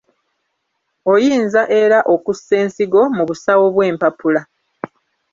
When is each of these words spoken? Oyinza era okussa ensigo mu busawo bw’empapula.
Oyinza 1.13 1.61
era 1.81 1.99
okussa 2.13 2.53
ensigo 2.63 3.01
mu 3.15 3.23
busawo 3.29 3.65
bw’empapula. 3.75 4.41